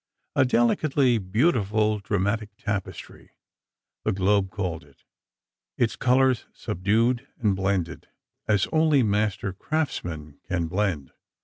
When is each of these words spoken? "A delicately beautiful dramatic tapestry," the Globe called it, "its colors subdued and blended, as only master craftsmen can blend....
"A 0.35 0.45
delicately 0.45 1.19
beautiful 1.19 1.99
dramatic 1.99 2.49
tapestry," 2.57 3.33
the 4.03 4.11
Globe 4.11 4.49
called 4.49 4.83
it, 4.83 5.03
"its 5.77 5.95
colors 5.95 6.45
subdued 6.53 7.27
and 7.37 7.55
blended, 7.55 8.07
as 8.47 8.65
only 8.73 9.03
master 9.03 9.53
craftsmen 9.53 10.39
can 10.47 10.65
blend.... 10.67 11.11